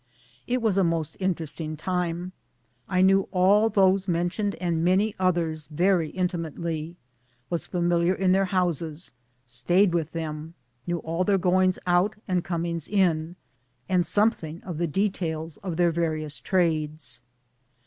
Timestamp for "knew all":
3.03-3.69, 10.87-11.23